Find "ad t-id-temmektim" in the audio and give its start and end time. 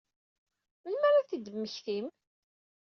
1.19-2.05